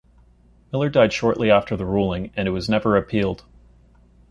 Millar 0.73 0.89
died 0.89 1.13
shortly 1.13 1.51
after 1.51 1.77
the 1.77 1.85
ruling 1.85 2.31
and 2.35 2.47
it 2.47 2.51
was 2.51 2.67
never 2.67 2.97
appealed. 2.97 3.43